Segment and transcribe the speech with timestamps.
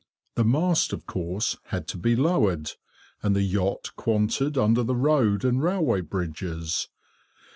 [0.33, 2.71] The mast, of course, had to be lowered,
[3.21, 6.87] and the yacht quanted under the road and railway bridges.